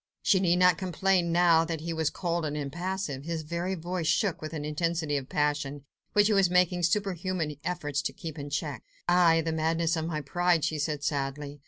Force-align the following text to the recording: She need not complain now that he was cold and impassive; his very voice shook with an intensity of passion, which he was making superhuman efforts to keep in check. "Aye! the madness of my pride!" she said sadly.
She 0.23 0.39
need 0.39 0.55
not 0.55 0.79
complain 0.79 1.31
now 1.31 1.63
that 1.63 1.81
he 1.81 1.93
was 1.93 2.09
cold 2.09 2.43
and 2.43 2.57
impassive; 2.57 3.23
his 3.23 3.43
very 3.43 3.75
voice 3.75 4.07
shook 4.07 4.41
with 4.41 4.51
an 4.51 4.65
intensity 4.65 5.15
of 5.15 5.29
passion, 5.29 5.83
which 6.13 6.25
he 6.25 6.33
was 6.33 6.49
making 6.49 6.81
superhuman 6.81 7.57
efforts 7.63 8.01
to 8.01 8.11
keep 8.11 8.39
in 8.39 8.49
check. 8.49 8.81
"Aye! 9.07 9.41
the 9.41 9.51
madness 9.51 9.95
of 9.95 10.05
my 10.07 10.21
pride!" 10.21 10.63
she 10.65 10.79
said 10.79 11.03
sadly. 11.03 11.59